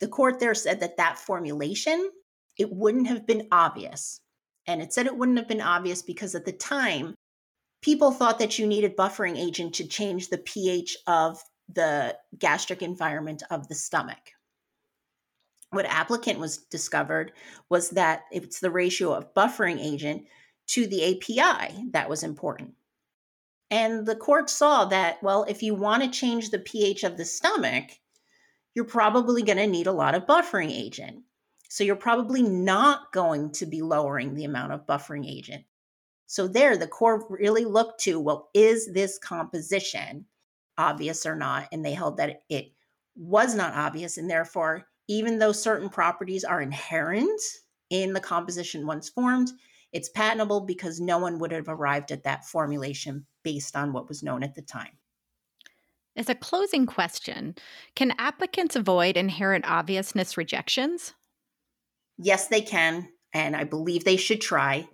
The 0.00 0.08
court 0.08 0.40
there 0.40 0.54
said 0.54 0.80
that 0.80 0.96
that 0.96 1.18
formulation, 1.18 2.10
it 2.58 2.72
wouldn't 2.72 3.06
have 3.06 3.26
been 3.26 3.48
obvious. 3.50 4.20
And 4.66 4.80
it 4.80 4.92
said 4.92 5.06
it 5.06 5.16
wouldn't 5.16 5.38
have 5.38 5.48
been 5.48 5.60
obvious 5.60 6.02
because 6.02 6.34
at 6.34 6.44
the 6.44 6.52
time, 6.52 7.14
people 7.82 8.12
thought 8.12 8.38
that 8.38 8.58
you 8.58 8.66
needed 8.66 8.96
buffering 8.96 9.36
agent 9.36 9.74
to 9.74 9.88
change 9.88 10.28
the 10.28 10.38
pH 10.38 10.96
of 11.06 11.42
the 11.72 12.16
gastric 12.38 12.82
environment 12.82 13.42
of 13.50 13.68
the 13.68 13.74
stomach 13.74 14.32
what 15.72 15.86
applicant 15.86 16.38
was 16.38 16.58
discovered 16.58 17.32
was 17.70 17.90
that 17.90 18.24
it's 18.30 18.60
the 18.60 18.70
ratio 18.70 19.12
of 19.12 19.32
buffering 19.34 19.80
agent 19.80 20.26
to 20.68 20.86
the 20.86 21.16
API 21.16 21.88
that 21.92 22.08
was 22.08 22.22
important. 22.22 22.74
And 23.70 24.04
the 24.04 24.14
court 24.14 24.50
saw 24.50 24.84
that, 24.86 25.22
well, 25.22 25.44
if 25.44 25.62
you 25.62 25.74
want 25.74 26.02
to 26.02 26.10
change 26.10 26.50
the 26.50 26.58
pH 26.58 27.04
of 27.04 27.16
the 27.16 27.24
stomach, 27.24 27.84
you're 28.74 28.84
probably 28.84 29.42
going 29.42 29.56
to 29.56 29.66
need 29.66 29.86
a 29.86 29.92
lot 29.92 30.14
of 30.14 30.26
buffering 30.26 30.70
agent. 30.70 31.22
So 31.72 31.84
you're 31.84 31.96
probably 31.96 32.42
not 32.42 33.12
going 33.12 33.50
to 33.52 33.64
be 33.64 33.80
lowering 33.80 34.34
the 34.34 34.44
amount 34.44 34.72
of 34.72 34.84
buffering 34.84 35.26
agent. 35.26 35.64
So 36.26 36.46
there, 36.46 36.76
the 36.76 36.86
court 36.86 37.24
really 37.30 37.64
looked 37.64 37.98
to, 38.00 38.20
well, 38.20 38.50
is 38.52 38.92
this 38.92 39.16
composition 39.16 40.26
obvious 40.76 41.24
or 41.24 41.34
not? 41.34 41.68
And 41.72 41.82
they 41.82 41.94
held 41.94 42.18
that 42.18 42.42
it 42.50 42.72
was 43.16 43.54
not 43.54 43.72
obvious, 43.72 44.18
and 44.18 44.28
therefore 44.28 44.86
even 45.08 45.38
though 45.38 45.52
certain 45.52 45.88
properties 45.88 46.44
are 46.44 46.60
inherent 46.60 47.40
in 47.88 48.12
the 48.12 48.20
composition 48.20 48.86
once 48.86 49.08
formed, 49.08 49.50
it's 49.92 50.10
patentable 50.10 50.60
because 50.60 51.00
no 51.00 51.16
one 51.16 51.38
would 51.38 51.52
have 51.52 51.70
arrived 51.70 52.12
at 52.12 52.24
that 52.24 52.44
formulation 52.44 53.24
based 53.44 53.76
on 53.76 53.94
what 53.94 54.08
was 54.08 54.22
known 54.22 54.42
at 54.42 54.54
the 54.54 54.60
time. 54.60 54.98
As 56.16 56.28
a 56.28 56.34
closing 56.34 56.84
question, 56.84 57.54
can 57.96 58.12
applicants 58.18 58.76
avoid 58.76 59.16
inherent 59.16 59.64
obviousness 59.66 60.36
rejections? 60.36 61.14
Yes, 62.24 62.46
they 62.46 62.60
can, 62.60 63.08
and 63.32 63.56
I 63.56 63.64
believe 63.64 64.04
they 64.04 64.16
should 64.16 64.40
try. 64.40 64.88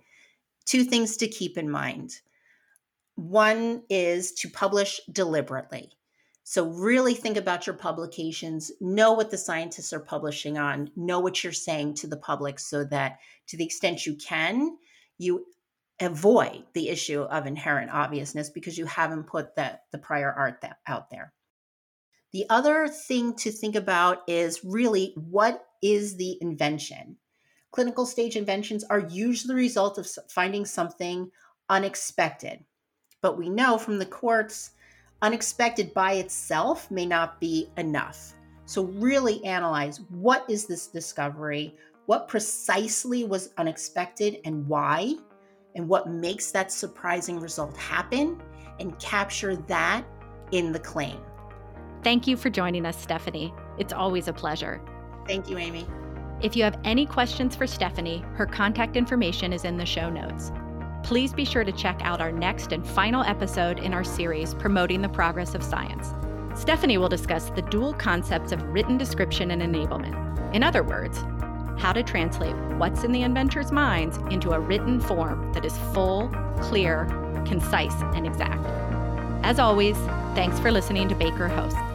Two 0.65 0.83
things 0.83 1.15
to 1.17 1.27
keep 1.27 1.59
in 1.59 1.69
mind. 1.69 2.21
One 3.15 3.83
is 3.87 4.31
to 4.33 4.49
publish 4.49 4.99
deliberately. 5.11 5.91
So, 6.43 6.69
really 6.69 7.13
think 7.13 7.37
about 7.37 7.67
your 7.67 7.75
publications, 7.75 8.71
know 8.81 9.13
what 9.13 9.29
the 9.29 9.37
scientists 9.37 9.93
are 9.93 9.99
publishing 9.99 10.57
on, 10.57 10.89
know 10.95 11.19
what 11.19 11.43
you're 11.43 11.53
saying 11.53 11.93
to 11.95 12.07
the 12.07 12.17
public 12.17 12.57
so 12.57 12.83
that 12.85 13.19
to 13.47 13.57
the 13.57 13.65
extent 13.65 14.07
you 14.07 14.15
can, 14.15 14.75
you 15.19 15.45
avoid 15.99 16.63
the 16.73 16.89
issue 16.89 17.21
of 17.21 17.45
inherent 17.45 17.91
obviousness 17.91 18.49
because 18.49 18.75
you 18.75 18.87
haven't 18.87 19.25
put 19.25 19.55
the, 19.55 19.79
the 19.91 19.99
prior 19.99 20.31
art 20.31 20.61
that, 20.61 20.79
out 20.87 21.11
there. 21.11 21.31
The 22.31 22.45
other 22.49 22.87
thing 22.87 23.33
to 23.37 23.51
think 23.51 23.75
about 23.75 24.19
is 24.27 24.63
really 24.63 25.13
what 25.15 25.65
is 25.81 26.15
the 26.15 26.37
invention? 26.41 27.17
Clinical 27.71 28.05
stage 28.05 28.35
inventions 28.35 28.83
are 28.83 29.07
usually 29.09 29.53
the 29.53 29.61
result 29.61 29.97
of 29.97 30.07
finding 30.29 30.65
something 30.65 31.31
unexpected. 31.69 32.63
But 33.21 33.37
we 33.37 33.49
know 33.49 33.77
from 33.77 33.97
the 33.97 34.05
courts 34.05 34.71
unexpected 35.21 35.93
by 35.93 36.13
itself 36.13 36.89
may 36.91 37.05
not 37.05 37.39
be 37.39 37.69
enough. 37.77 38.33
So, 38.65 38.83
really 38.83 39.43
analyze 39.43 39.99
what 40.09 40.45
is 40.49 40.67
this 40.67 40.87
discovery? 40.87 41.75
What 42.05 42.27
precisely 42.27 43.23
was 43.23 43.53
unexpected 43.57 44.39
and 44.45 44.67
why? 44.67 45.15
And 45.75 45.87
what 45.87 46.09
makes 46.09 46.51
that 46.51 46.71
surprising 46.71 47.39
result 47.39 47.75
happen? 47.77 48.41
And 48.79 48.97
capture 48.99 49.55
that 49.55 50.05
in 50.51 50.71
the 50.71 50.79
claim. 50.79 51.19
Thank 52.03 52.27
you 52.27 52.37
for 52.37 52.49
joining 52.49 52.85
us, 52.85 53.01
Stephanie. 53.01 53.53
It's 53.77 53.93
always 53.93 54.27
a 54.27 54.33
pleasure. 54.33 54.81
Thank 55.27 55.49
you, 55.49 55.57
Amy. 55.57 55.85
If 56.41 56.55
you 56.55 56.63
have 56.63 56.79
any 56.83 57.05
questions 57.05 57.55
for 57.55 57.67
Stephanie, 57.67 58.23
her 58.35 58.45
contact 58.45 58.95
information 58.95 59.51
is 59.51 59.65
in 59.65 59.77
the 59.77 59.85
show 59.85 60.09
notes 60.09 60.51
please 61.03 61.33
be 61.33 61.45
sure 61.45 61.63
to 61.63 61.71
check 61.71 61.99
out 62.03 62.21
our 62.21 62.31
next 62.31 62.71
and 62.71 62.85
final 62.85 63.23
episode 63.23 63.79
in 63.79 63.93
our 63.93 64.03
series 64.03 64.53
promoting 64.53 65.01
the 65.01 65.09
progress 65.09 65.55
of 65.55 65.63
science. 65.63 66.13
Stephanie 66.53 66.97
will 66.97 67.09
discuss 67.09 67.49
the 67.51 67.61
dual 67.63 67.93
concepts 67.93 68.51
of 68.51 68.61
written 68.63 68.97
description 68.97 69.51
and 69.51 69.61
enablement. 69.61 70.15
In 70.53 70.63
other 70.63 70.83
words, 70.83 71.17
how 71.81 71.93
to 71.93 72.03
translate 72.03 72.55
what's 72.77 73.03
in 73.03 73.11
the 73.11 73.21
inventor's 73.21 73.71
minds 73.71 74.17
into 74.29 74.51
a 74.51 74.59
written 74.59 74.99
form 74.99 75.53
that 75.53 75.65
is 75.65 75.77
full, 75.93 76.29
clear, 76.61 77.05
concise, 77.45 77.95
and 78.13 78.27
exact. 78.27 78.65
As 79.43 79.57
always, 79.57 79.97
thanks 80.35 80.59
for 80.59 80.71
listening 80.71 81.07
to 81.09 81.15
Baker 81.15 81.47
Hosts. 81.47 81.88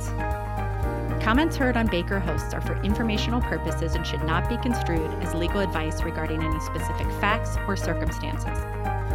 Comments 1.25 1.57
heard 1.57 1.79
on 1.79 1.87
Baker 1.87 2.21
Hosts 2.21 2.53
are 2.53 2.61
for 2.61 2.79
informational 2.83 3.41
purposes 3.41 3.95
and 3.95 4.07
should 4.07 4.23
not 4.25 4.47
be 4.47 4.59
construed 4.59 5.11
as 5.23 5.35
legal 5.35 5.61
advice 5.61 6.03
regarding 6.03 6.43
any 6.43 6.61
specific 6.61 7.07
facts 7.13 7.57
or 7.67 7.77
circumstances. 7.77 8.59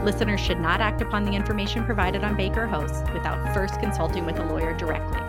Listeners 0.04 0.39
should 0.39 0.60
not 0.60 0.82
act 0.82 1.04
upon 1.04 1.24
the 1.24 1.34
information 1.34 1.86
provided 1.86 2.24
on 2.24 2.36
Baker 2.36 2.65
Hosts 2.65 3.04
without 3.13 3.54
first 3.54 3.80
consulting 3.80 4.26
with 4.26 4.39
a 4.39 4.43
lawyer 4.43 4.76
directly. 4.76 5.19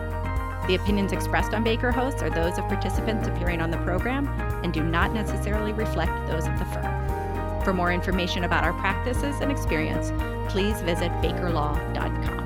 The 0.65 0.81
opinions 0.81 1.11
expressed 1.11 1.53
on 1.53 1.63
Baker 1.63 1.91
Hosts 1.91 2.23
are 2.23 2.31
those 2.31 2.57
of 2.57 2.67
participants 2.67 3.27
appearing 3.27 3.61
on 3.61 3.69
the 3.69 3.77
program 3.77 4.27
and 4.63 4.73
do 4.73 4.81
not 4.81 5.13
necessarily 5.13 5.73
reflect 5.73 6.11
those 6.25 6.47
of 6.47 6.57
the 6.57 6.65
firm. 6.65 7.63
For 7.63 7.73
more 7.73 7.91
information 7.93 8.45
about 8.45 8.63
our 8.63 8.73
practices 8.73 9.39
and 9.39 9.51
experience, 9.51 10.11
please 10.51 10.81
visit 10.81 11.11
bakerlaw.com. 11.21 12.40